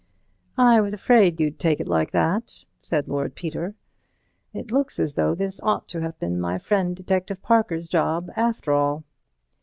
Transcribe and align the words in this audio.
"I 0.57 0.81
was 0.81 0.95
afraid 0.95 1.39
you'd 1.39 1.59
take 1.59 1.79
it 1.79 1.87
like 1.87 2.09
that," 2.09 2.57
said 2.81 3.07
Lord 3.07 3.35
Peter. 3.35 3.75
"It 4.51 4.71
looks 4.71 4.97
as 4.99 5.13
though 5.13 5.35
this 5.35 5.59
ought 5.61 5.87
to 5.89 6.01
have 6.01 6.17
been 6.17 6.41
my 6.41 6.57
friend 6.57 6.95
Detective 6.95 7.43
Parker's 7.43 7.87
job, 7.87 8.31
after 8.35 8.71
all." 8.71 9.03